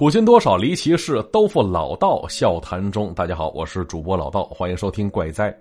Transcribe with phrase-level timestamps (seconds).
[0.00, 3.12] 古今多少离奇事，都付老道笑谈中。
[3.12, 5.54] 大家好，我是主播老道，欢迎收听怪哉。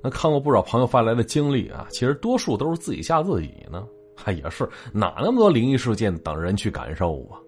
[0.00, 3.84] 那看过不少朋友发来的经历啊，其实多数都是自己吓自己呢。
[4.14, 7.42] 还也是哪那么多灵异事件等人去感受啊？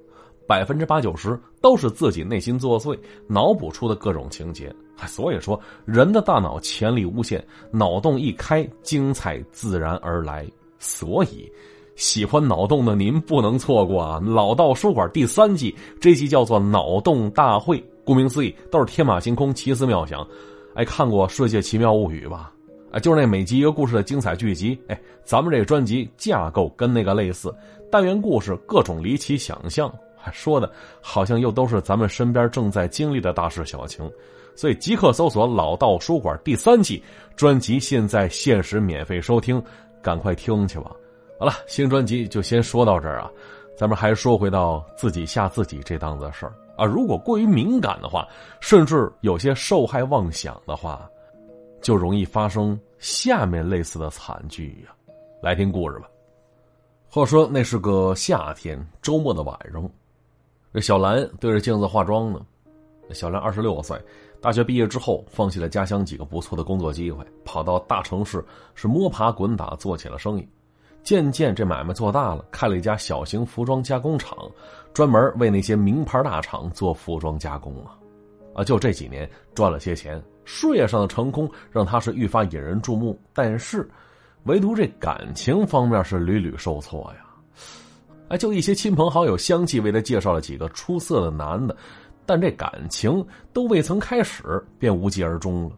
[0.44, 2.98] 百分之八九十都是自己内心作祟，
[3.28, 4.74] 脑补出的各种情节。
[5.06, 10.44] 所以说，人的大脑潜力无限，脑洞一开，精彩自然而来。
[10.80, 11.48] 所以。
[11.96, 14.20] 喜欢脑洞的您不能错过啊！
[14.24, 20.26] 老道书馆第三季，这集叫做《脑洞大会》，顾名思义，都是天马行空、奇思妙想。
[20.74, 22.52] 哎，看过《世界奇妙物语》吧？
[22.90, 24.76] 哎，就是那每集一个故事的精彩剧集。
[24.88, 27.54] 哎，咱们这个专辑架构跟那个类似，
[27.92, 30.68] 单元故事各种离奇想象，还说的
[31.00, 34.10] 好像又都是咱们身边正在经历的大事小情。
[34.56, 37.00] 所以即刻搜索“老道书馆”第三季
[37.36, 39.62] 专辑，现在限时免费收听，
[40.02, 40.90] 赶快听去吧！
[41.44, 43.30] 好了，新专辑就先说到这儿啊，
[43.76, 46.86] 咱们还说回到自己吓自己这档子事儿啊。
[46.86, 48.26] 如果过于敏感的话，
[48.60, 51.06] 甚至有些受害妄想的话，
[51.82, 54.94] 就容易发生下面类似的惨剧呀。
[55.42, 56.08] 来听故事吧。
[57.10, 59.86] 话说那是个夏天周末的晚上，
[60.72, 62.40] 这小兰对着镜子化妆呢。
[63.10, 64.00] 小兰二十六岁，
[64.40, 68.42] 大学毕业之后放弃了家乡几个不错的工作机会，跑到大城市
[68.74, 70.48] 是摸爬滚打做起了生意。
[71.04, 74.36] 渐渐，这买卖做大了，开了一家小型服装加工厂，
[74.94, 77.94] 专门为那些名牌大厂做服装加工啊！
[78.54, 83.20] 啊，就这几年赚了些钱，事业上的成功让他是愈发引人注目。
[83.34, 83.86] 但是，
[84.44, 87.26] 唯独这感情方面是屡屡受挫呀！
[88.28, 91.76] 哎，就一些亲朋好友相继为他介绍了几个出色的男的，
[92.24, 93.22] 但这感情
[93.52, 94.42] 都未曾开始，
[94.78, 95.72] 便无疾而终了。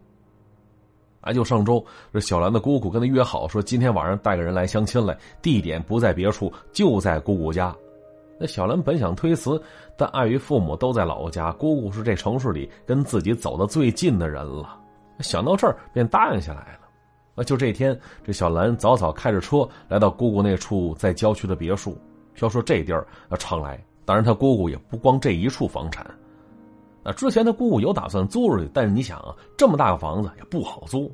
[1.21, 7.75] 哎，就上周，这小兰的姑姑跟他约好，说今天晚上带个人来相亲来，地点不在别处，就在姑姑家。
[8.39, 9.61] 那小兰本想推辞，
[9.97, 14.79] 但碍于父母都在老家，姑姑是这城市里跟自己走的最近的人了。
[15.19, 16.81] 想到这儿，便答应下来了。
[17.33, 21.97] 那就这天，这小兰早早开着车来到姑姑那处在郊区的别墅。
[22.39, 26.05] 要说这地儿要常来，当然他姑姑也不光这一处房产。
[27.07, 31.09] 那之前他姑姑有打算租出去，但是你想啊，这么大个房子也不好租。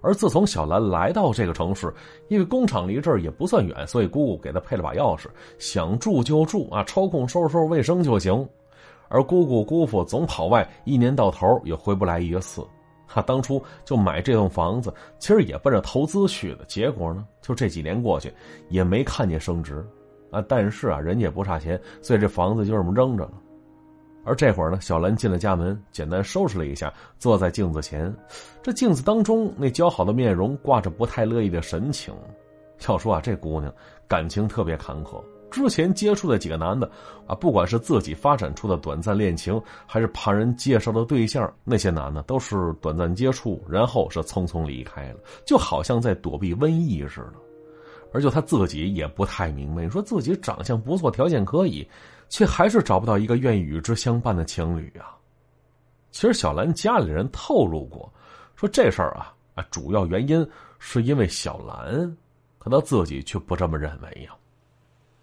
[0.00, 1.94] 而自从小兰来到这个城市，
[2.26, 5.26] 因为工厂离这儿也不算远，所以姑姑给她配了把钥匙，
[5.56, 8.48] 想住就住啊，抽空收拾收拾卫生就行。
[9.08, 12.66] 而姑姑姑父总跑外，一年到头也回不来一次。
[13.06, 16.64] 他当初就买这栋房子，其实也奔着投资去的。
[16.64, 18.34] 结果呢，就这几年过去，
[18.70, 19.86] 也没看见升值
[20.32, 20.44] 啊。
[20.48, 23.32] 但是啊，人家也不差钱，所以这房子就这么扔着了。
[24.28, 28.14] 而这会儿呢，小兰进了家门，简单收拾了一下，坐在镜子前。
[28.62, 32.14] 这镜子当中那姣好的面容挂着不太乐意的神情。
[32.86, 33.72] 要说啊，这姑娘
[34.06, 35.18] 感情特别坎坷。
[35.50, 36.88] 之前接触的几个男的
[37.26, 47.47] 啊，不管是自己发展出的短暂恋情，还是旁人介绍的对象，那些男的都是短暂接触，然后是匆匆离开了，就好像在躲避瘟疫似的。
[48.12, 51.86] 而就他自己也不太明白，说自己长相不错，条件可以。
[52.30, 55.16] 却还是找不到一个愿意与之相伴的情侣啊！
[56.10, 58.12] 其实小兰家里人透露过，
[58.54, 60.46] 说这事儿啊啊，主要原因
[60.78, 62.14] 是因为小兰，
[62.58, 64.34] 可他自己却不这么认为呀。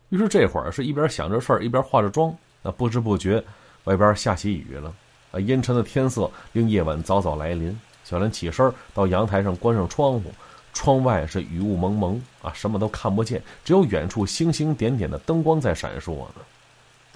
[0.09, 2.35] 于是这会儿是一边想着事儿，一边化着妆。
[2.63, 3.39] 那不知不觉，
[3.83, 4.91] 外边下起雨了。
[5.29, 7.79] 啊，阴沉的天色令夜晚早早来临。
[8.03, 10.31] 小兰起身到阳台上关上窗户，
[10.75, 16.35] 窗外是雨雾蒙蒙啊，什么都看不见，只有远处星星点点的灯光在闪烁呢。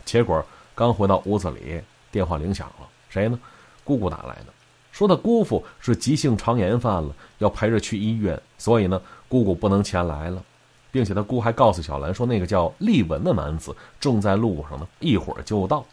[0.06, 0.44] 结果
[0.74, 2.88] 刚回到屋子里，电话铃响了。
[3.10, 3.38] 谁呢？
[3.84, 4.54] 姑姑打来的，
[4.92, 10.42] 说她姑父是急性肠炎犯了，要陪着去医院，所以呢，姑姑不能前来了，
[10.90, 15.86] 并且他姑还告诉小兰说，那个叫丽文的男子正在路上呢，一会儿就到。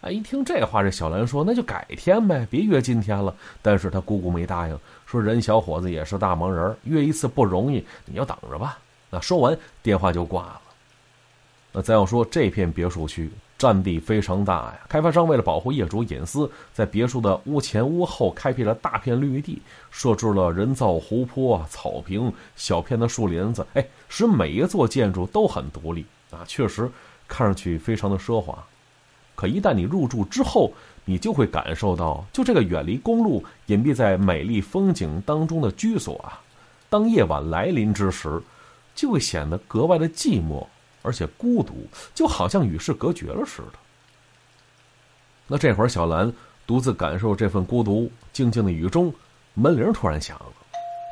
[0.00, 8.78] 哎，一听这话，这小兰说：“那就改天呗，别约今天了。”但是他姑姑没答应，说：“人小伙子也是大忙人，约一次不容易，你要等着吧。”
[9.10, 10.60] 那说完，电话就挂了。
[11.72, 19.60] 那再要说这片别墅区占地非常大呀，开发商为了保护业主隐私，在别墅的屋前屋后开辟了大片绿地，
[19.90, 26.90] 设置了人造湖泊、草坪、小片的树林子，哎，使每一座建筑都很独立啊，确实
[27.28, 28.58] 看上去非常的奢华。
[29.40, 30.70] 可一旦你入住之后，
[31.06, 36.38] 你就会感受到，就这个远离公路、隐蔽在美丽风景当中的居所啊，
[36.90, 38.38] 当夜晚来临之时，
[38.94, 40.66] 就会显得格外的寂寞。
[41.02, 43.78] 而且孤独，就好像与世隔绝了似的。
[45.46, 46.30] 那这会儿，小兰
[46.66, 49.10] 独自感受这份孤独，静静的雨中，
[49.54, 50.52] 门铃突然响了。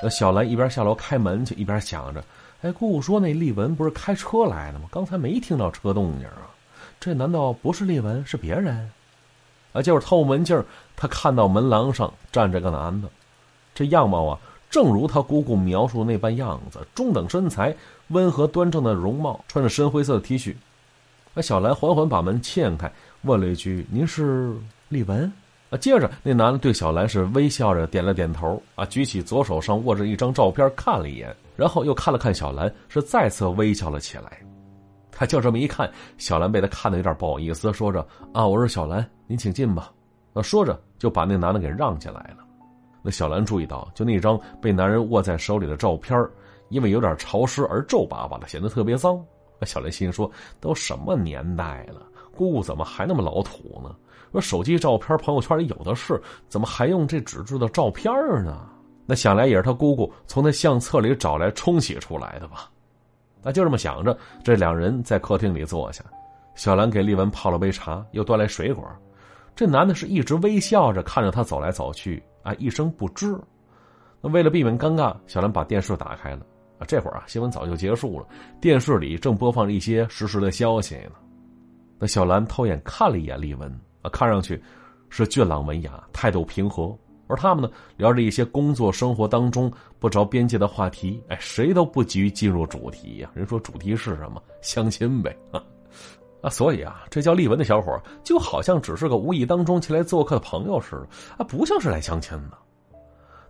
[0.03, 2.23] 那小兰一边下楼开门去，一边想着
[2.61, 4.85] ：“哎，姑姑说那丽文不是开车来的吗？
[4.93, 6.53] 刚才没听到车动静啊。”
[7.01, 8.91] 这难道不是丽文，是别人？
[9.73, 10.63] 啊，就是透门镜，
[10.97, 13.09] 他看到门廊上站着个男的，
[13.75, 14.39] 这样貌啊，
[14.71, 17.75] 正如他姑姑描述那般样子，中等身材，
[18.09, 20.55] 温和端正的容貌，穿着深灰色的 T 恤。
[21.35, 22.91] 那小兰缓缓把门嵌开，
[23.23, 24.57] 问了一句：“您是
[24.89, 25.31] 丽文？”
[25.71, 34.41] 啊，接着那男的对小兰是微笑着点了点头，啊，举起左手上握着一张照片看了一眼，然后又看了看小兰，是再次微笑了起来。
[35.19, 39.91] 他就这么一看，小兰被他看的有点不好意思，说着：“啊，我是小兰，您请进吧。”
[40.33, 42.47] 啊，说着就把那男的给让进来了。
[43.03, 46.17] 那小兰注意到，就那张被男人握在手里的照片，
[46.69, 49.21] 因为有点潮湿而皱巴巴的，显得特别脏。
[49.59, 50.31] 那小兰心说
[50.63, 52.07] ：“都什么年代了，
[52.37, 53.93] 姑姑怎么还那么老土呢？
[54.31, 58.15] 说手机照片、朋友圈里有的是，怎么还用这纸质的照片
[58.45, 58.69] 呢？
[59.05, 62.71] 那想来也是他姑姑从那相册里找来冲洗出来的吧。”
[63.43, 66.05] 那就这么想着，这两人在客厅里坐下，
[66.55, 68.85] 小兰给丽文泡了杯茶，又端来水果。
[69.55, 73.41] 这男的是一直微笑着看着他走来走去，啊，一声不吱。
[74.21, 76.41] 那为了避免尴尬，小兰把电视打开了。
[76.79, 78.27] 啊，这会儿啊，新闻早就结束了，
[78.61, 81.13] 电视里正播放着一些实时的消息呢。
[81.99, 83.69] 那小兰偷眼看了一眼丽文，
[84.03, 84.63] 啊，看上去
[85.09, 86.97] 是俊朗文雅，态度平和。
[87.29, 93.31] 而他们呢，聊着一些工作生活当中不着边界的话题，哎，谁都不急于进入主题呀。
[93.35, 94.43] 人说主题是什么？
[94.63, 95.63] 相亲呗啊
[96.41, 96.51] 啊！
[96.51, 102.57] 所以啊，这叫丽文的小伙就好像只是个无意当中前来做客的朋友似的啊，不像是来相亲的。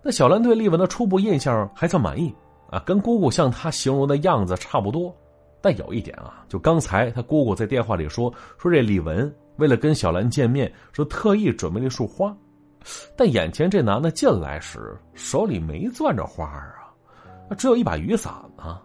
[0.03, 2.35] 那小兰对丽文的初步印象还算满意
[2.71, 5.15] 啊，跟姑姑向她形容的样子差不多。
[5.61, 12.35] 但有一点啊，就刚才她姑姑在电话里说，说这李文为了跟小兰见面，说特意准备了一束花。
[13.17, 18.81] 但眼前这男的进来时，手里没攥着花啊，只有一把雨伞呢。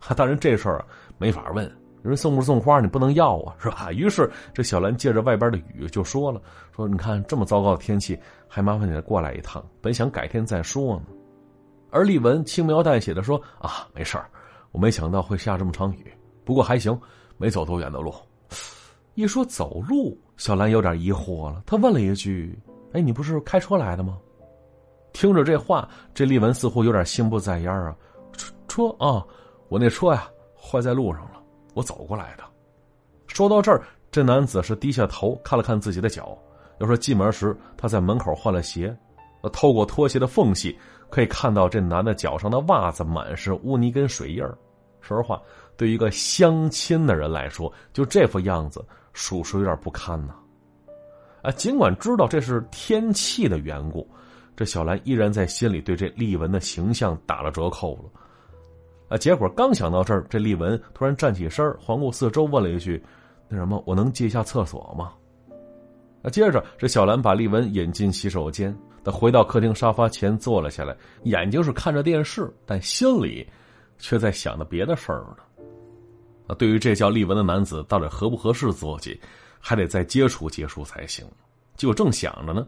[0.16, 0.84] 当然这事儿
[1.18, 1.70] 没法问，
[2.02, 3.92] 人送不送花你不能要啊，是吧？
[3.92, 6.40] 于是这小兰借着外边的雨就说了
[6.74, 8.18] ：“说你看这么糟糕的天气，
[8.48, 11.02] 还麻烦你过来一趟，本想改天再说呢。”
[11.92, 14.30] 而丽文轻描淡写的说：“啊，没事儿，
[14.70, 16.10] 我没想到会下这么场雨，
[16.44, 16.98] 不过还行，
[17.36, 18.14] 没走多远的路。”
[19.14, 22.58] 一说走路，小兰有点疑惑了，她问了一句。
[22.92, 24.18] 哎，你不是开车来的吗？
[25.12, 27.94] 听着这话，这丽文似乎有点心不在焉啊。
[28.66, 29.24] 车啊，
[29.68, 30.28] 我那车呀
[30.60, 31.42] 坏在路上了，
[31.74, 32.44] 我走过来的。
[33.26, 36.36] 说到这儿，这男子是低下头看了看自己的脚，
[36.78, 38.96] 又说进门时他在门口换了鞋，
[39.52, 40.76] 透过拖鞋的缝隙
[41.10, 44.56] 可以看到这男的脚上的袜子满是污泥跟水印儿。
[45.00, 45.40] 说实话，
[45.80, 48.84] 对一个相亲的人来说，就这副样子，
[49.14, 50.34] 属实有点不堪呐。
[51.40, 54.06] 啊，尽管知道这是天气的缘故，
[54.54, 58.10] 这小兰依然在心里对这丽文的形象打了折扣了。
[59.08, 63.02] 啊，结果刚想到这儿，这丽文突然站起身，环顾四周，问了一句
[63.48, 65.14] ：“那什么，我能借一下厕所吗？”
[66.22, 73.48] 啊，接着这小兰把丽文引进洗手间，她回到客厅沙发前坐了下来，眼睛是看着电视，但心里
[73.96, 75.38] 却在想着别的事儿呢。
[76.54, 79.20] 对于这叫丽文的男子，到底合不合适自己？
[79.58, 81.24] 还得再接触接触才行。
[81.76, 82.66] 就正想着呢，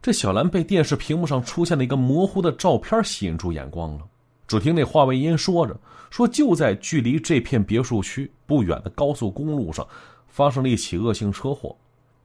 [0.00, 4.04] 这小兰被电视屏幕上出现的一个模糊的照片吸引住眼光了。
[4.46, 5.76] 只听那话外音说着
[6.10, 9.86] ：“说就在距离这片别墅区不远的高速公路上，
[10.26, 11.76] 发生了一起恶性车祸。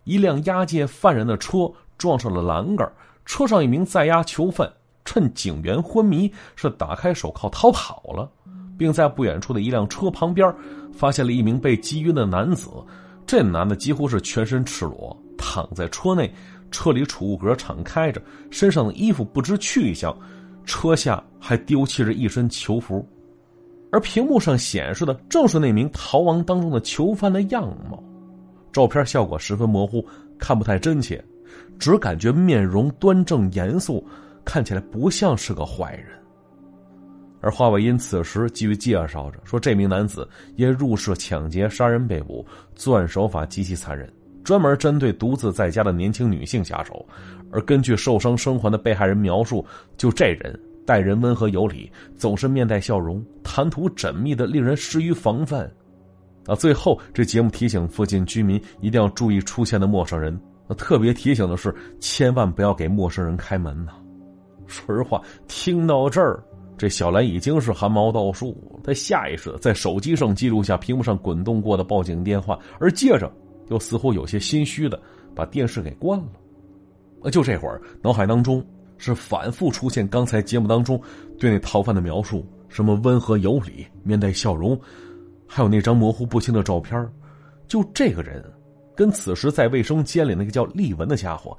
[0.03, 2.89] 一辆押解犯人的车撞上了栏杆，
[3.25, 4.71] 车上一名在押囚犯
[5.03, 8.29] 趁警员昏迷，是打开手铐逃跑了，
[8.77, 10.53] 并在不远处的一辆车旁边
[10.95, 12.69] 发现了一名被击晕的男子。”
[13.25, 16.29] 这男的几乎是全身赤裸，躺在车内，
[16.71, 18.21] 车里储物格敞开着，
[18.51, 20.15] 身上的衣服不知去向，
[20.65, 23.07] 车下还丢弃着一身囚服，
[23.93, 28.03] 而屏幕上显示的正是那名逃亡当中的囚犯的样貌。
[28.73, 30.05] 照片效果十分模糊，
[30.37, 31.23] 看不太真切，
[31.79, 34.05] 只感觉面容端正严肃，
[34.43, 36.07] 看起来不像是个坏人。
[37.43, 44.09] 而华伟因此时继续介绍着说：“这名男子因入室抢劫、杀人被捕，作案手法极其残忍，
[44.45, 47.05] 专门针对独自在家的年轻女性下手。
[47.51, 49.63] 而根据受伤生还的被害人描述，
[49.97, 55.69] 就这人待人温和有礼，总是面带笑容，谈吐缜密的令人失于防范。”
[56.47, 60.39] 啊，最后这节目提醒附近居民一定要注意出现的陌生人。
[60.65, 63.91] 那特别提醒的是，千万不要给陌生人开门呐。
[64.65, 66.41] 说实话，听到这儿。
[66.77, 73.31] 这小兰已经是汗毛倒竖，她下意识的在手机上记录下屏幕上滚动过的报警电话，而接着
[73.69, 74.99] 又似乎有些心虚的
[75.35, 77.29] 把电视给关了。
[77.31, 78.65] 就这会儿，脑海当中
[78.97, 81.01] 是反复出现刚才节目当中
[81.39, 84.77] 对那逃犯的描述，什么温和有礼、面带笑容，
[85.47, 87.07] 还有那张模糊不清的照片，
[87.67, 88.43] 就这个人，
[88.93, 91.57] 跟此时在卫生间里那个叫丽文的家伙，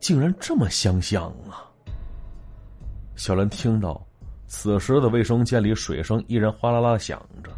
[0.00, 1.62] 竟然这么相像啊！
[3.14, 4.04] 小兰听到，
[4.46, 7.50] 此时的卫生间里水声依然哗啦啦响着。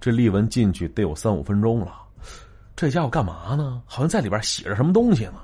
[0.00, 1.92] 这丽文进去得有三五分钟了，
[2.74, 3.82] 这家伙干嘛呢？
[3.84, 5.34] 好像在里边洗着什么东西呢。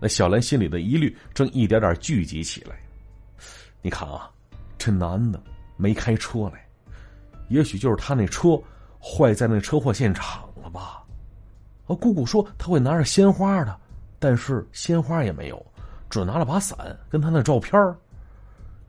[0.00, 2.76] 那小兰心里的疑虑正一点点聚集起来。
[3.82, 4.30] 你看啊，
[4.78, 5.40] 这男的
[5.76, 6.66] 没开车来，
[7.48, 8.60] 也许就是他那车
[8.98, 11.04] 坏在那车祸现场了吧？
[11.86, 13.78] 啊，姑姑说他会拿着鲜花的，
[14.18, 15.66] 但是鲜花也没有，
[16.08, 16.78] 只拿了把伞
[17.10, 17.78] 跟他那照片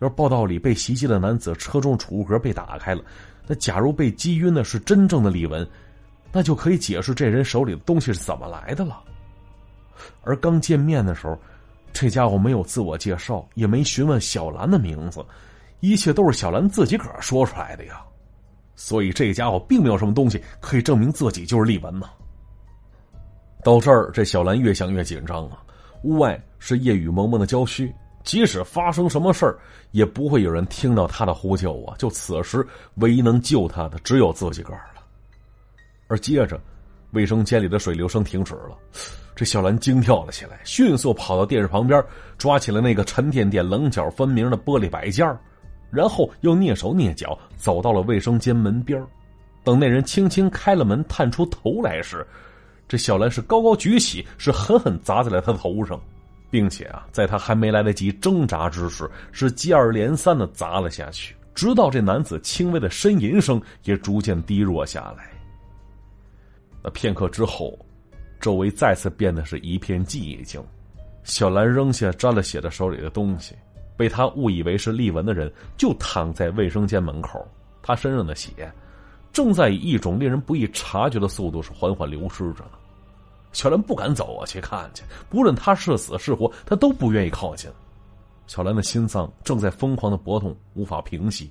[0.04, 3.02] 要是报道里被袭击的男子车中储物格被打开了，
[3.48, 5.66] 那假如被击晕的是真正的李文，
[6.30, 9.02] 那就可以解释这人手里的东西是怎么来的了。
[10.24, 11.40] 而刚见面的时候，
[11.94, 15.26] 这家伙没有自我介绍，也没询问小兰的名字，
[15.80, 18.02] 一切都是小兰自己个儿说出来的呀。
[18.76, 22.10] 所以这家伙并没有什么东西可以证明自己就是李文呢。
[23.64, 25.64] 到这儿，这小兰越想越紧张啊。
[26.04, 27.94] 屋外是夜雨蒙蒙的郊区，
[28.24, 29.60] 即使发生什么事儿，
[29.92, 31.96] 也不会有人听到他的呼救啊。
[31.98, 32.66] 就此时，
[32.96, 35.04] 唯一能救他的只有自己个儿了。
[36.08, 36.60] 而接着，
[37.12, 38.78] 卫生间里的水流声停止了。
[39.36, 42.04] 这小兰惊跳了起来，迅速跑到电视旁边，
[42.38, 45.28] 抓起了那个沉甸甸、棱角分明的玻璃摆件
[45.90, 49.04] 然后又蹑手蹑脚走到了卫生间门边
[49.64, 52.26] 等那人轻轻开了门，探出头来时，
[52.88, 56.00] 这小兰是高高举起，是狠狠砸在了他的头上，
[56.54, 65.32] 并且啊，在他还没来得及挣扎之时，是接二连三的砸了下去，直到这男子轻微的呻吟声也逐渐低弱下来。
[66.84, 67.76] 那片刻之后。
[68.40, 70.62] 周围再次变得是一片寂静，
[71.24, 73.56] 小兰扔下沾了血的手里的东西，
[73.96, 77.48] 被他误以为是丽文的人就躺在卫生间门口，
[77.82, 78.70] 他身上的血
[79.32, 82.66] 正在以一种令人不易察觉的速度是缓缓流失着。
[83.54, 87.72] 小兰不敢走啊去看去，不论他是死是活，他都不愿意靠近。
[88.48, 91.50] 小兰的心脏正在疯狂的搏动，无法平息。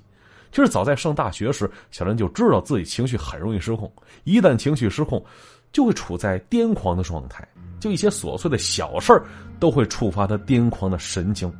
[0.51, 3.91] 其实早在上大学时，小兰就知道自己情绪很容易失控，
[4.23, 5.25] 一旦情绪失控。
[5.71, 7.43] 就会处在癫狂的状态，
[7.79, 9.19] 就一些琐碎的小事
[9.59, 11.51] 都会触发他癫狂的神经，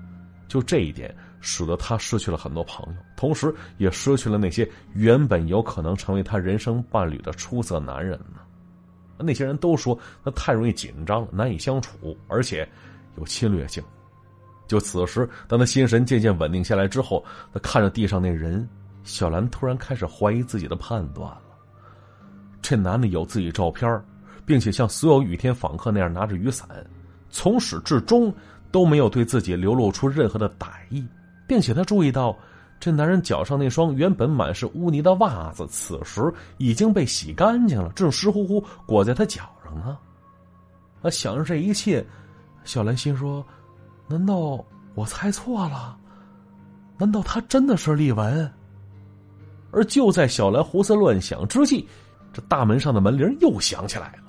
[0.47, 8.41] 就这一点使得他失去了很多朋友，同时也失去了那些原本有可能成为他人生伴侣的出色男人呢。
[9.23, 12.67] 那些人都说他太容易紧张，难以相处，而且
[13.17, 13.83] 有侵略性。
[14.67, 18.67] 就此时，当他心神渐渐稳定下来之后，他看着地上那人，
[19.03, 21.41] 小兰突然开始怀疑自己的判断了。
[22.61, 24.01] 这男的有自己照片，
[24.45, 26.67] 并且像所有雨天访客那样拿着雨伞，
[27.29, 28.33] 从始至终
[28.71, 31.05] 都没有对自己流露出任何的歹意，
[31.45, 32.35] 并且他注意到，
[32.83, 36.21] 这男人脚上那双原本满是污泥的袜子，此时
[36.57, 39.97] 已经被洗干净了，正湿乎乎裹在他脚上呢。
[41.01, 42.05] 啊，想着这一切，
[42.65, 43.41] 小兰心说
[44.05, 44.61] ：“难道
[44.95, 45.97] 我猜错了？
[46.97, 48.53] 难道他真的是丽文？”
[49.71, 51.87] 而就在小兰胡思乱想之际，
[52.33, 54.23] 这大门上的门铃又响起来了，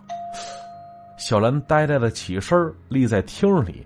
[1.19, 3.85] 小兰呆呆的起身，立在厅里，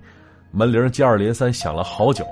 [0.50, 2.22] 门铃接二连三响了好久，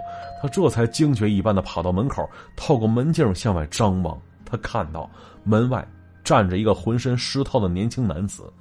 [0.42, 5.10] 他这才惊觉一般的跑到门口，透过门镜向外张望，他看到
[5.44, 5.86] 门外
[6.22, 8.52] 站着一个浑身湿透的年轻男子，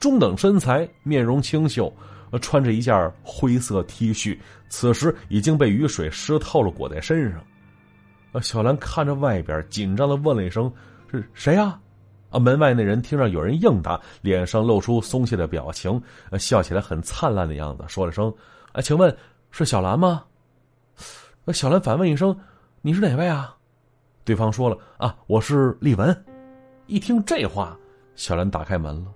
[0.00, 1.92] 中等身材，面容清秀，
[2.40, 4.38] 穿着一件灰色 T 恤，
[4.68, 7.40] 此时已经被雨水湿透了，裹在身上。
[8.42, 10.70] 小兰看着外边，紧张的问了一声
[11.10, 11.78] ：“是谁呀？”
[12.30, 12.38] 啊！
[12.38, 16.00] 门外那人听着有人应答，脸上露出松懈的表情，
[16.38, 18.32] 笑起来很灿烂的样子，说了声
[18.72, 19.16] ：“啊，请问
[19.50, 20.22] 是小兰吗？”
[21.52, 22.36] 小兰反问一声
[22.82, 23.56] ：“你是哪位啊？”
[24.24, 26.24] 对方说了：“啊，我是丽文。”
[26.86, 27.76] 一听这话，
[28.14, 29.06] 小兰打开门了，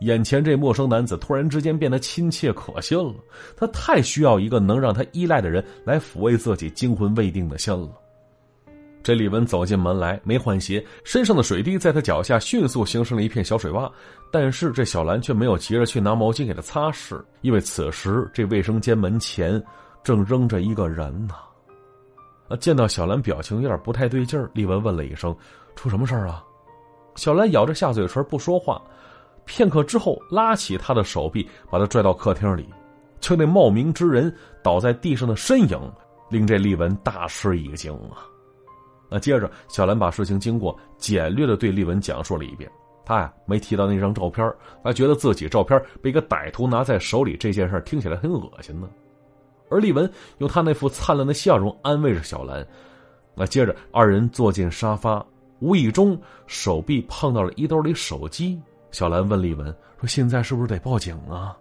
[0.00, 3.14] 眼前这陌生男子突然之间变得亲切可信了，
[3.56, 7.90] 他太需要一个能让他依赖的人来抚慰自己惊魂未定的心了。
[9.02, 13.90] 这李文走进门来，没换鞋，身上的水滴在他脚下迅速形成了一片小水洼。
[14.30, 19.62] 但是这小兰却没有急着去拿毛巾给他擦拭，因为此时这卫生间门前
[20.02, 21.34] 正扔着一个人呢。
[22.48, 22.56] 啊！
[22.56, 25.36] 见到小兰表情有点不太对劲儿，李文问了一声
[25.76, 26.42] ：“出什么事儿啊？”
[27.14, 28.80] 小兰咬着下嘴唇不说话。
[29.44, 32.68] 片刻之后，拉起他的手臂，把他拽到客厅里。
[33.20, 35.78] 就那冒名之人倒在地上的身影，
[36.30, 38.24] 令这丽文大吃一惊啊！
[39.10, 42.70] 那接着，小兰把事情经过简略的对丽文讲述了一遍。
[43.04, 48.88] 他呀没提到那张照片，他觉得自己照片被一个歹徒拿在手里这件事听起来很恶心呢。
[49.70, 52.66] 而丽文用他那副灿烂的笑容安慰着小兰。
[53.34, 55.24] 那接着，二人坐进沙发，
[55.60, 58.60] 无意中手臂碰到了衣兜里手机，
[58.90, 59.66] 小兰问丽文
[60.00, 61.56] 说：“现在是不是得报警啊？”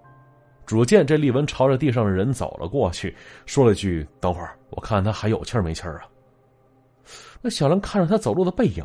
[0.66, 6.06] 只见这丽文朝着地上的人走了过去，说了句：“等会儿，我看他还有气儿没气儿啊。”
[7.42, 8.84] 那小兰看着他走路的背影，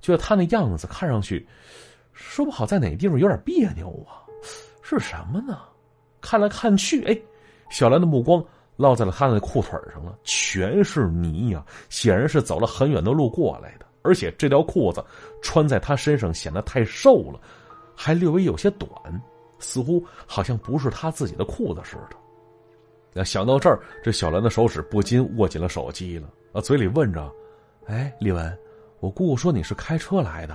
[0.00, 1.46] 觉得他那样子看上去，
[2.12, 4.26] 说不好在哪地方有点别扭啊，
[4.82, 5.58] 是什么呢？
[6.20, 7.18] 看来看去，哎，
[7.70, 8.44] 小兰的目光
[8.82, 13.86] 落在了他的裤腿上了，全是泥呀，显然是走了很远的路过来的。
[14.02, 15.02] 而且这条裤子
[15.40, 17.40] 穿在他身上显得太瘦了，
[17.94, 18.90] 还略微有些短，
[19.60, 22.16] 似乎好像不是他自己的裤子似的。
[23.12, 27.30] 那想到这儿，这小兰的手指不禁握紧了手机了，啊，嘴里问着
[27.86, 28.58] ：“哎，丽文，
[28.98, 30.54] 我姑姑说你是开车来的。”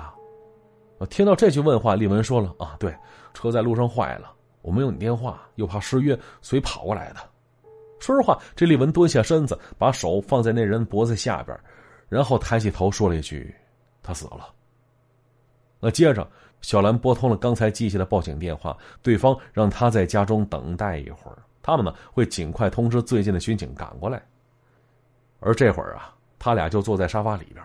[1.00, 2.94] 啊，听到这句问话，丽文说了：“啊，对，
[3.34, 7.20] 车在路上坏了，我没有你电话，又怕失约，所以跑过来的。”
[8.00, 11.58] 说实话，这丽文蹲下身子，把手放在那人脖子下边。
[12.10, 13.54] 然后抬起头说了一句
[14.02, 14.54] ：“他死了。”
[15.80, 16.26] 那接着，
[16.62, 24.24] 小兰拨通了刚才记下的报警电话，对方让他在家中等待一会儿，他们呢会尽快通知最近的巡警赶过来。
[25.40, 27.64] 而这会儿啊，他俩就坐在沙发里边，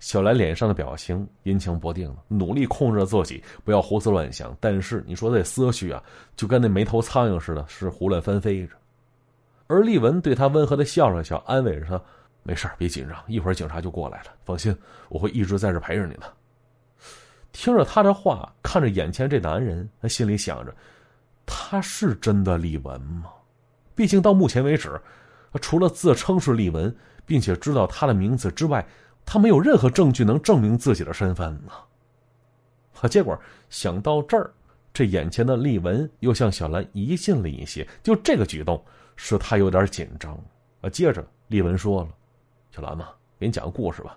[0.00, 6.02] 小兰脸上的表情阴晴不定的，努力控制自己不要胡思乱想，但是你说这思绪啊，
[6.34, 8.74] 就跟那没头苍蝇似的，是胡乱翻飞着。
[9.72, 12.00] 而丽文对他温和的笑了笑，安慰着他。
[12.42, 14.26] 没事别紧张，一会儿警察就过来了。
[14.44, 14.76] 放心，
[15.08, 16.24] 我会一直在这陪着你的。
[17.52, 20.74] 听着他这话，看着眼前这男人，他心里想着：
[21.46, 23.30] 他是真的丽文吗？
[23.94, 25.00] 毕竟到目前为止，
[25.60, 28.84] 除了自称是丽文，并且知道他的名字之外，
[29.24, 31.72] 他没有任何证据能证明自己的身份呢。
[32.92, 33.38] 可结果
[33.70, 34.52] 想到这儿，
[34.92, 38.84] 这眼前的丽文又向小兰移近了一些，就这个举动
[39.16, 40.38] 是他有点紧张。
[40.80, 42.08] 啊，接着丽文说了。
[42.74, 44.16] 小兰嘛，给你讲个故事吧。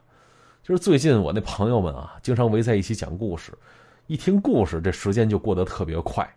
[0.63, 3.51] 就是最近我那朋友们啊，经常围在一起讲故事，
[4.07, 6.27] 一听故事，这时间就过得特别快。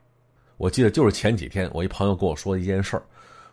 [0.57, 3.03] 我记得就是前几天，我一朋友跟我说一件事儿，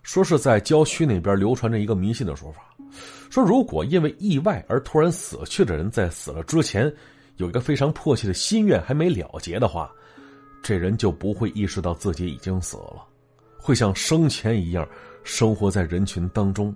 [0.02, 2.76] 说是在郊区那边流传着一个迷信的说法，
[3.30, 6.92] 说如果因为意外而突然死去的人在死了之前
[7.38, 9.92] 有一个非常迫切的心愿还没了结的话，
[10.64, 13.06] 这人就不会意识到自己已经死了，
[13.66, 14.88] 会像生前一样
[15.24, 16.74] 生活在人群当中。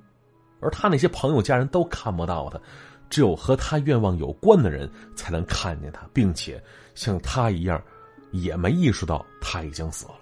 [0.59, 2.59] 而他那些朋友、家人都看不到他，
[3.11, 6.61] 只有和他愿望有关的人才能看见他，并且
[6.95, 7.79] 像他一样，
[8.31, 10.15] 也没意识到他已经死了。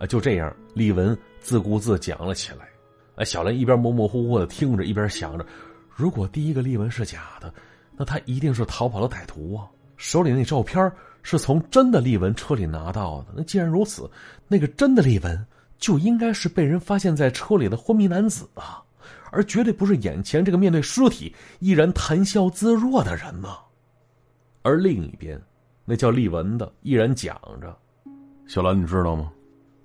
[0.00, 2.68] 啊，就这样，李文自顾自讲了起来。
[3.14, 5.46] 啊，小兰一边模模糊糊的听着，一边想着：
[5.94, 7.54] 如果第一个丽文是假的，
[7.96, 9.70] 那他一定是逃跑的歹徒啊！
[9.96, 10.92] 手里那照片
[11.24, 13.34] 是从真的丽文车里拿到的。
[13.36, 14.08] 那既然如此，
[14.46, 15.46] 那个真的丽文
[15.78, 18.80] 就应该是被人发现在车里的昏迷男子啊！
[19.32, 23.48] 而绝对不是眼前这个面对尸体依然谈笑自若的人呢。
[24.62, 25.40] 而另一边，
[25.84, 27.76] 那叫丽文的依然讲着
[28.46, 29.32] ：“小兰，你知道吗？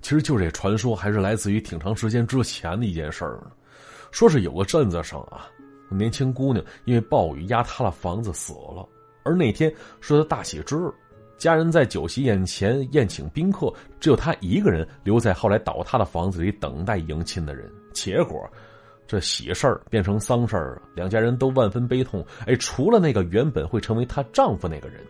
[0.02, 3.52] 其实就这传说还是来自于挺长时间之前的一件事儿呢。
[4.12, 5.48] 说是有个镇子上啊，
[5.90, 8.88] 年轻姑娘因为暴雨压塌了房子死了。
[9.24, 10.90] 而那天是她大喜之日，
[11.40, 17.68] 家人在酒席宴前宴请宾客，只有她一个人留在后来倒塌的房子里等待迎亲的人。
[17.94, 18.48] 结果……”
[19.08, 22.24] 这喜事儿变成丧事儿，两家人都万分悲痛。
[22.46, 25.04] 哎，除了那个原本会成为她丈夫那个人，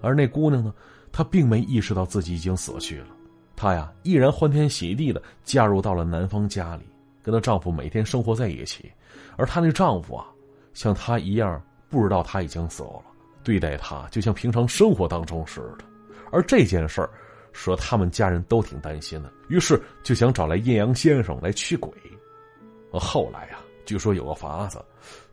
[0.00, 0.72] 而那姑娘呢，
[1.12, 3.08] 她并没意识到自己已经死去了。
[3.54, 6.84] 她呀，依然欢天喜地的嫁入到了男方家里，
[7.22, 8.90] 跟她丈夫每天生活在一起。
[9.36, 10.26] 而她那丈夫啊，
[10.72, 13.02] 像她一样不知道她已经死了，
[13.42, 15.84] 对待他就像平常生活当中似的。
[16.30, 17.10] 而这件事儿，
[17.52, 21.92] 说他们家人都挺担心的，于是就想找来阴阳先生来驱鬼。
[22.92, 24.82] 后来呀，据说有个法子，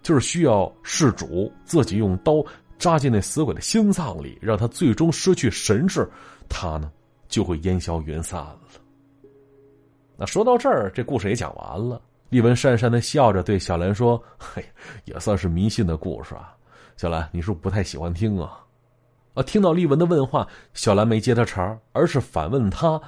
[0.02, 2.44] 就是需要事主自己用刀
[2.78, 6.10] 扎进那死鬼的心脏里，让他最终失去神智，
[6.50, 6.92] 他呢
[7.28, 8.60] 就会烟消云散了。
[10.18, 12.02] 那说到这儿，这故事也讲完了。
[12.30, 14.64] 丽文讪讪的笑着对小兰说：“嘿，
[15.06, 16.54] 也算是迷信的故事啊。
[17.00, 18.60] 小兰，你是不是不太喜欢听啊？”
[19.34, 23.02] 啊，听到丽文的问话，小兰没接他茬，而是反问他：“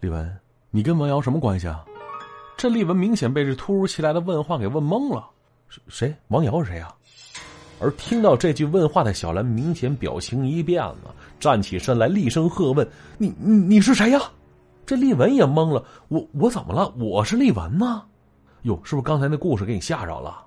[0.00, 0.34] 丽文，
[0.70, 1.84] 你跟王瑶什么关系啊？”
[2.56, 5.28] 这丽文明显被这突如其来的问话给问懵了，
[5.88, 6.16] 谁？
[6.28, 6.96] 王瑶是谁啊？
[7.80, 14.22] 而听到这句问话的小兰明显表情一变了，站起身来厉声喝问：“你你你是谁呀？”
[14.86, 16.88] 这丽文也懵了：“我我怎么了？
[16.96, 18.06] 我是丽文吗？
[18.62, 20.40] 哟，是不是刚才那故事给你吓着了？”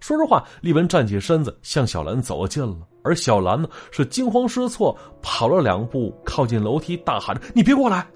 [0.00, 8.06] 说实话，丽文站起身子向小兰走近了，而小兰呢是惊慌失措，跑了两步靠近楼梯，大喊着：“你别过来！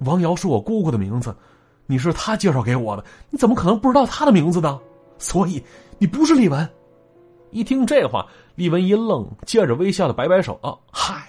[0.00, 1.34] 王瑶是我姑姑的名字。”
[1.86, 4.78] 你是她介绍给我的，你怎么可能不知道她的名字呢？
[5.18, 5.60] 所以
[5.98, 6.68] 你不是丽文。
[7.50, 8.24] 一听这话，
[8.54, 11.28] 丽文一愣，接着微笑的摆摆手：“啊，嗨，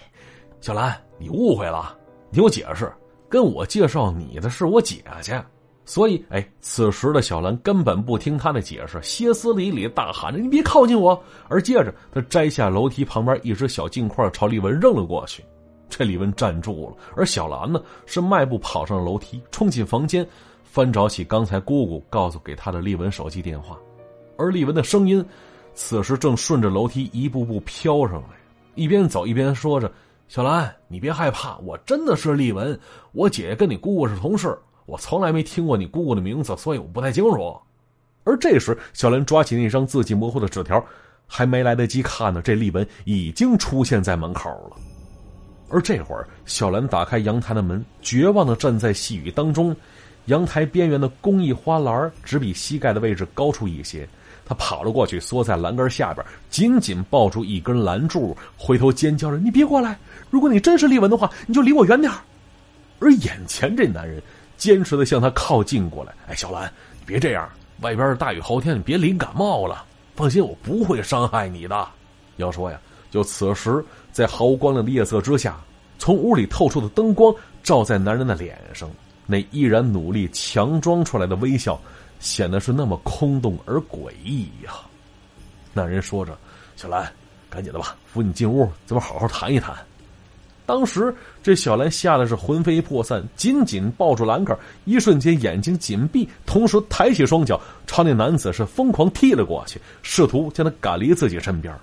[0.60, 1.98] 小兰，你误会了，
[2.30, 2.94] 你听我解释，
[3.28, 5.44] 跟我介绍你的是我姐姐。”
[5.92, 15.44] 所以，哎，此时的小兰根本不听他的解释，歇斯底里大喊着：“你别靠近我！”而接着，他摘下楼梯旁边一只小镜块，朝李文扔了过去。
[15.90, 20.26] 这李文站住了，而小兰呢，是迈步跑上了楼梯，冲进房间，
[20.64, 23.78] 翻找起刚才姑姑告诉给他的丽文手机电话。
[24.38, 25.22] 而丽文的声音，
[25.74, 28.30] 此时正顺着楼梯一步步飘上来，
[28.76, 29.92] 一边走一边说着
[30.30, 32.80] ：“小兰，你别害怕，我真的是丽文，
[33.12, 37.58] 我姐姐跟你姑姑是同事。”我从来没听过你姑姑的名字，所以我不太清楚。
[38.24, 40.84] 而这时，小兰抓起那张字迹模糊的纸条，
[41.26, 44.78] 还没来得及看呢，这丽文已经出现在门口了。
[45.70, 49.76] 而这会儿，小兰打开阳台的门，绝望的站在细雨当中。
[50.26, 54.08] 阳台边缘的工艺花篮只比膝盖的位置高出一些。
[54.46, 59.98] 她跑了过去，缩在栏杆下边，紧紧抱住一根栏柱，回头尖叫着：“你别过来！
[60.30, 62.12] 如果你真是丽文的话，你就离我远点
[63.00, 64.22] 而眼前这男人。
[64.62, 66.14] 坚持的向他靠近过来。
[66.28, 69.84] 哎，小兰，你别这样，外边大雨豪天，你别淋感冒了。
[70.16, 71.88] 放心，我不会伤害你的。
[72.38, 75.60] 要说呀，就此时，在毫无光亮的夜色之下，
[75.98, 78.88] 从屋里透出的灯光照在男人的脸上，
[79.26, 81.82] 那依然努力强装出来的微笑，
[82.20, 84.74] 显得是那么空洞而诡异呀。
[85.74, 86.38] 那人说着
[86.78, 87.12] ：“小兰，
[87.50, 89.76] 赶紧的吧，扶你进屋，咱们好好谈一谈。”
[90.68, 101.74] 当时，这小兰吓得是魂飞魄散，紧紧抱住栏杆，一瞬间眼睛紧闭，同时抬起双脚朝那男子是疯狂踢了过去，试图将他赶离自己身边。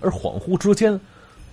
[0.00, 0.98] 而恍惚之间，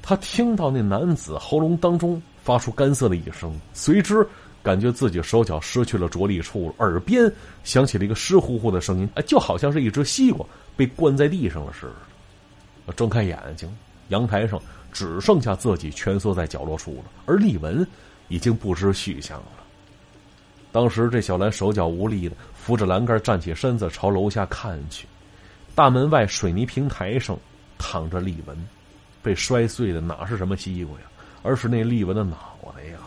[0.03, 4.23] 他听到那男子喉咙当中发出干涩的一声，随之
[4.61, 7.31] 感觉自己手脚失去了着力处，耳边
[7.63, 10.45] 响起了一个湿乎乎的声音，哎，就好像是一只西瓜
[10.77, 11.87] 被灌在地上了似
[12.85, 12.93] 的。
[12.93, 13.67] 睁开眼睛，
[14.09, 14.61] 阳台上。
[14.91, 17.85] 只剩下自己蜷缩在角落处了，而丽文
[18.27, 19.47] 已经不知去向了。
[20.71, 25.05] 当时这小兰手脚无力的扶着栏杆站起身子，朝楼下看去。
[25.75, 27.37] 大门外水泥平台上
[27.77, 28.57] 躺着丽文，
[29.21, 31.05] 被摔碎的哪是什么西瓜呀，
[31.43, 32.99] 而是那丽文的脑袋呀。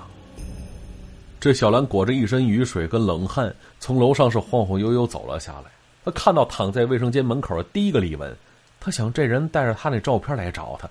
[1.40, 5.70] 这小兰裹着一身雨水跟冷汗，从楼上是晃晃悠悠走了下来。
[6.04, 8.34] 她看到躺在卫生间门口的第一个丽文，
[8.80, 10.88] 她想这人带着她那照片来找她。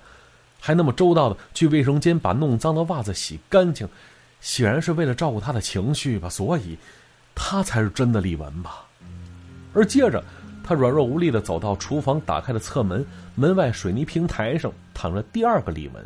[0.66, 3.86] 还那么周到的去卫生间把弄脏的袜子洗干净，
[4.40, 6.26] 显然是为了照顾他的情绪吧。
[6.26, 6.78] 所以，
[7.34, 8.86] 他才是真的丽文吧。
[9.74, 10.24] 而接着，
[10.64, 16.02] 他软弱无力的走到厨房，打开了侧门，门外水泥平台上躺着第二个丽文。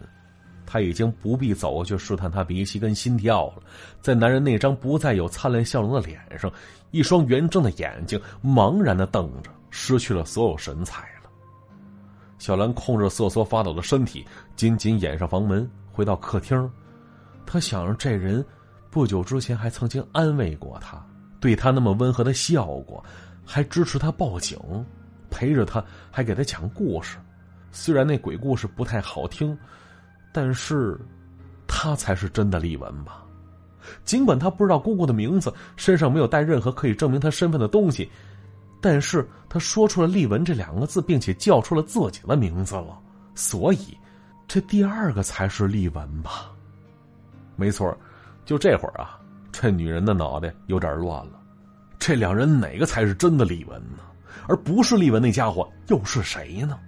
[0.66, 3.62] 他已经不必走过去试探他鼻息跟心跳了，
[4.02, 6.52] 在男人那张不再有灿烂笑容的脸上，
[6.90, 11.08] 一双圆睁的眼睛茫然的瞪着，失去了所有神采。
[12.38, 14.24] 小兰控制瑟缩发抖的身体，
[14.56, 16.70] 紧紧掩上房门，回到客厅。
[17.44, 18.44] 她想着，这人
[18.90, 21.04] 不久之前还曾经安慰过她，
[21.40, 23.04] 对她那么温和的笑过，
[23.44, 24.58] 还支持她报警，
[25.30, 27.18] 陪着她，还给她讲故事。
[27.70, 29.56] 虽然那鬼故事不太好听，
[30.32, 30.98] 但是，
[31.66, 33.22] 他才是真的丽文吧？
[34.04, 38.10] 尽管他不知道姑姑的名字，身上没有带任何可以证明他身份的东西。
[38.80, 42.98] 但是他说出了“丽文”这两个字，并且叫出了自己的名字了，
[43.34, 43.96] 所以，
[44.46, 46.52] 这第二个才是丽文吧？
[47.56, 47.96] 没错，
[48.44, 49.18] 就这会儿啊，
[49.50, 51.40] 这女人的脑袋有点乱了。
[51.98, 53.98] 这两人哪个才是真的丽文呢？
[54.46, 56.78] 而不是丽文那家伙又是谁呢？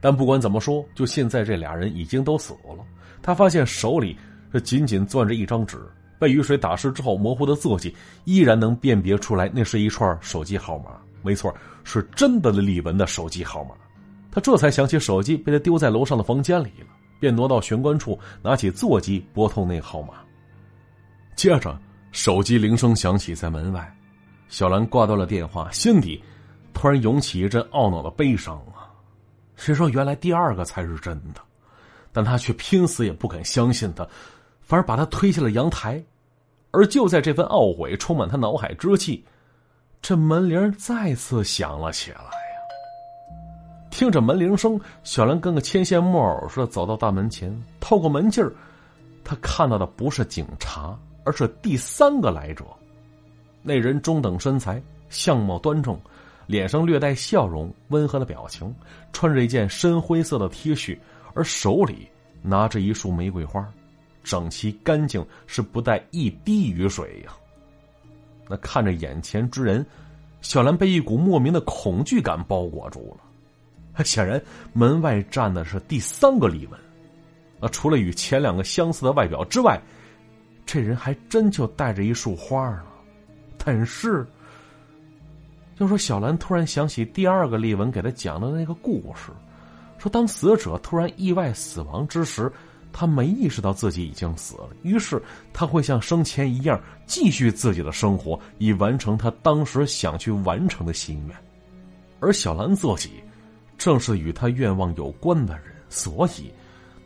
[0.00, 2.84] 但不管怎么说，就现在这俩人已经都死了。
[3.22, 4.16] 他发现手里
[4.52, 5.78] 是紧紧攥着一张纸。
[6.18, 10.96] 被雨水打湿之后，模糊的字迹依然能辨别出来，那是一串手机号码。
[11.22, 13.74] 没错，是真的李文的手机号码。
[14.30, 16.86] 他这才想起手机被他丢在楼上的房间里了，
[17.20, 20.14] 便挪到玄关处，拿起座机拨通那号码。
[21.36, 21.78] 接着，
[22.12, 23.96] 手机铃声响起，在门外，
[24.48, 26.22] 小兰挂断了电话，心底
[26.72, 28.90] 突然涌起一阵懊恼的悲伤啊！
[29.56, 31.40] 谁说原来第二个才是真的？
[32.12, 34.06] 但他却拼死也不肯相信他，
[34.64, 36.02] 反而把他推下了阳台。
[36.72, 39.24] 而就在这份懊悔充满他脑海之际，
[40.02, 42.30] 这门铃再次响了起来呀！
[43.90, 48.44] 听着门铃声，小兰跟个牵线木偶似的走到大门前，透过门镜
[49.22, 52.64] 他看到的不是警察，而是第三个来者。
[53.62, 55.96] 那人中等身材，相貌端正，
[56.46, 58.74] 脸上略带笑容，温和的表情，
[59.12, 60.98] 穿着一件深灰色的 T 恤，
[61.34, 62.08] 而手里
[62.42, 63.64] 拿着一束玫瑰花。
[64.24, 67.32] 整齐干净，是不带一滴雨水呀。
[68.48, 69.86] 那看着眼前之人，
[70.40, 74.04] 小兰被一股莫名的恐惧感包裹住了。
[74.04, 76.80] 显然，门外站的是第三个李文。
[77.60, 79.80] 啊，除了与前两个相似的外表之外，
[80.66, 82.82] 这人还真就带着一束花呢。
[83.56, 84.26] 但是，
[85.76, 89.30] 就说小兰突然想起第二个丽文给他讲的那个故事，
[89.96, 92.50] 说当死者突然意外死亡之时。
[92.96, 95.20] 他没意识到自己已经死了，于是
[95.52, 101.36] 他会像生前一样继续自己的生活，以完成他当时想去完成的心愿。
[102.20, 103.10] 而小兰自己，
[103.76, 106.52] 正是与他愿望有关的人，所以，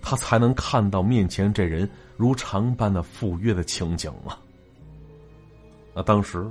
[0.02, 4.38] 他才能看到面前这人如常般的赴约的情景啊。
[5.94, 6.46] 那当时，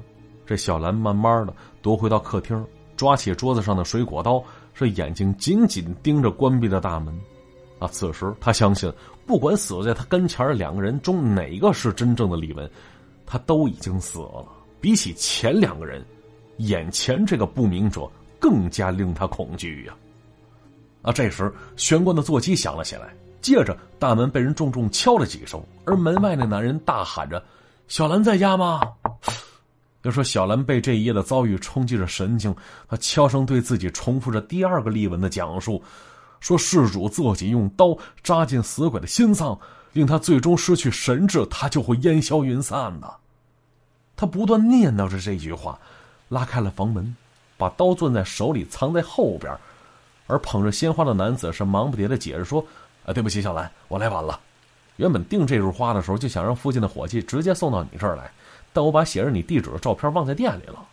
[0.48, 7.16] 这小兰慢慢的夺回到客厅，抓起桌子上的水果刀，是眼睛紧紧盯着关闭的大门。
[7.80, 7.88] 啊！
[7.88, 8.92] 此时他相信，
[9.26, 12.70] 不管死在他跟前的两个人中哪个是真正的李文，
[13.26, 14.46] 他都已经死了。
[14.80, 16.06] 比起前两个人，
[16.58, 18.10] 眼前这个不明者
[18.40, 19.96] 更加令他恐惧呀！
[21.02, 21.12] 啊！
[21.12, 27.44] 这时玄关的座机响了起来，接着大门被人重重敲了几声，而门外的男人大喊着
[27.88, 28.82] ：“小兰在家吗？”
[30.04, 32.56] 要说小兰被这一夜的遭遇冲击着神经，
[32.88, 35.82] 她悄声对自己重复着第二个例文的讲述。
[36.40, 39.60] 说事主自己用刀扎进死鬼的心脏，
[39.94, 43.14] 令他最终失去神智，他就会烟消云散的。
[44.16, 45.80] 他不断念叨着这句话，
[46.30, 47.16] 拉开了房门，
[47.58, 49.56] 把刀攥在手里，藏在后边。
[50.28, 52.66] 而捧着鲜花的男子是忙不迭的解释说
[53.06, 54.40] ：“啊，对不起，小兰，我来晚了。
[54.98, 58.30] 原本订这束花的时候，就想让附近的伙计直接送到你这儿来，
[58.74, 60.86] 但我把写着你地址的照片忘在店里了。”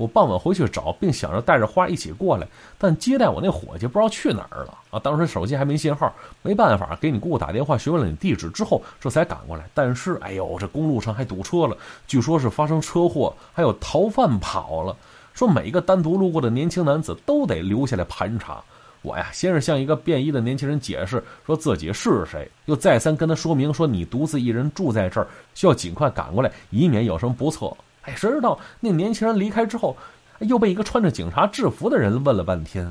[0.00, 4.98] 我傍晚回去找，并想着带着花一起过来，但接待我那伙计不知道去哪儿了啊！
[4.98, 6.10] 当时手机还没信号，
[6.40, 9.68] 没办法给你姑姑打电话询问了你地址之后，这才赶过来。
[9.74, 14.96] 但是，哎呦，这公路上还堵车了，据说是发生车祸，还有逃犯跑了。
[15.34, 18.64] 说每一个单独路过的年轻男子都得留下来盘查。
[19.02, 27.70] 我呀，先是向一个便衣的年轻人解释说自己是谁，又再三跟他说明说你独自一人住在这儿，需要尽快赶过来，以免有什么不测。
[28.02, 29.96] 哎，谁知道那年轻人离开之后，
[30.40, 32.90] 又被一个穿着警察制服的人问了半天。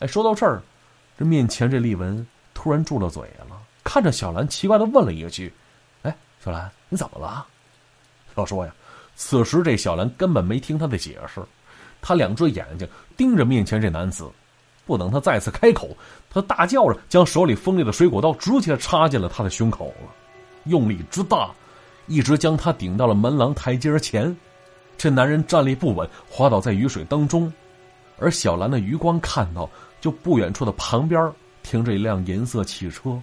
[0.00, 0.62] 哎，说到这儿，
[1.18, 5.52] 这面前这丽文突然住了嘴了，看着小兰，奇怪的问了一句
[6.02, 7.46] ：“哎，小兰，你怎么了？”
[8.36, 8.72] 要说呀，
[9.16, 11.42] 此时这小兰根本没听他的解释，
[12.00, 14.30] 他两只眼睛盯着面前这男子，
[14.86, 15.96] 不等他再次开口，
[16.30, 20.12] 他大叫着将手里锋利的水果刀直接插进了他的胸口了，
[20.66, 21.50] 用力之大。
[22.08, 24.34] 一直将他顶到了门廊台阶前，
[24.96, 27.52] 这男人站立不稳，滑倒在雨水当中。
[28.18, 31.30] 而小兰的余光看到，就不远处的旁边
[31.62, 33.16] 停着一辆银色汽车，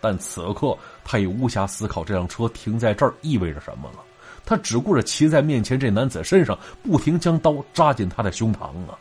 [0.00, 4.00] 但此刻他已无暇思考这辆车停在这儿意味着什么了。
[4.44, 8.98] 他只顾着骑在面前这男子身上，不停将刀扎进他的胸膛啊！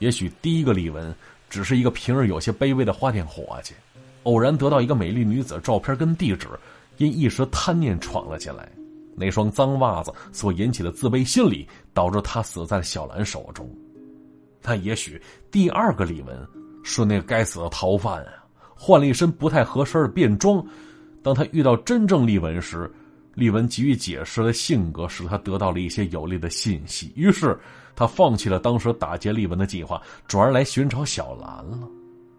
[0.00, 1.14] 也许第一个李文
[1.48, 3.74] 只是一个平日有些卑微的花店伙计，
[4.24, 6.48] 偶然得到一个美丽女子照片跟地址。
[6.96, 8.70] 因一时贪念闯了进来，
[9.16, 13.68] 那双脏袜子所引起的自卑心理，导致他死在了小兰手中。
[14.60, 16.48] 但也许第二个李文
[16.82, 18.32] 是那个该死的逃犯啊，
[18.74, 20.64] 换了一身不太合身的便装。
[21.22, 22.90] 当他遇到真正李文时，
[23.34, 27.58] 李文急于解释的性格使他得到了一些有利的信息，于是
[27.96, 31.48] 他放弃了当时打劫李文的计划，转而来寻找小兰
[31.80, 31.88] 了。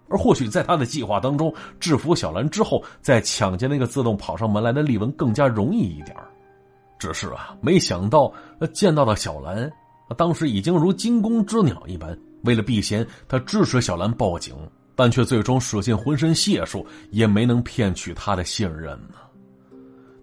[0.08, 6.16] 而或许在他的计划当中，制服小兰之后，再抢劫那个自动跑上门来的丽文更加容易一点
[6.98, 8.32] 只是啊，没想到
[8.74, 9.72] 见到的小兰，
[10.18, 12.18] 当时已经如惊弓之鸟一般。
[12.44, 14.56] 为了避嫌，他支持小兰报警，
[14.96, 19.16] 但却最终使尽浑身解数，也没能骗取他的信任呢。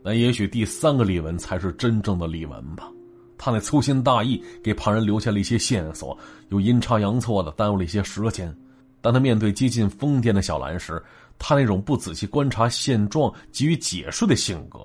[0.04, 2.88] 那也许第三个丽文才是真正的丽文吧？
[3.36, 6.16] 他那粗心大意，给旁人留下了一些线索，
[6.50, 8.56] 又阴差阳错的耽误了一些时间。
[9.02, 11.02] 当他面对接近疯癫的小兰时，
[11.38, 14.78] 他那种不仔细观察现状、急于解释的性格，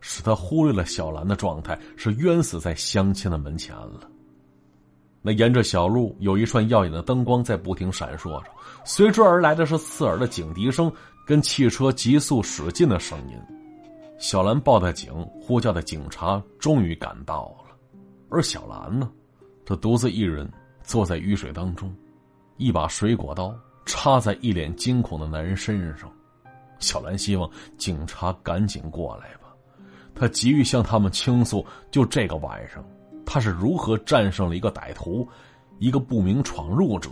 [0.00, 4.08] 使他忽略了小兰的状态是冤死在相亲的门前了。
[5.20, 8.50] 那沿着小路，有一串耀眼的灯光在不停闪烁着，
[8.84, 10.92] 随之而来的是刺耳的警笛声
[11.26, 13.36] 跟汽车急速驶进的声音。
[14.18, 17.74] 小兰报的警，呼叫的警察终于赶到了，
[18.28, 19.10] 而小兰呢，
[19.66, 20.48] 她独自一人
[20.84, 21.92] 坐在雨水当中。
[22.56, 26.10] 一把水果刀插在一脸惊恐的男人身上，
[26.78, 29.54] 小兰希望警察赶紧过来吧。
[30.14, 32.84] 他急于向他们倾诉，就这个晚上，
[33.26, 35.28] 他是如何战胜了一个歹徒、
[35.80, 37.10] 一个不明闯入者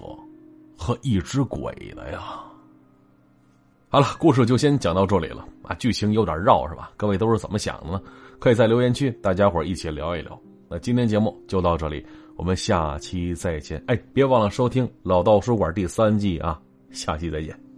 [0.79, 2.21] 和一只鬼的呀？
[3.89, 6.93] 好了，故事就先讲到这里了啊，剧情有点绕是吧？
[6.97, 8.01] 各位都是怎么想的呢？
[8.39, 10.39] 可以在留言区大家伙一起聊一聊。
[10.69, 12.07] 那今天节目就到这里。
[12.37, 13.83] 我们下期再见！
[13.87, 16.61] 哎，别忘了收听《老道书馆》第三季啊！
[16.91, 17.72] 下期再见。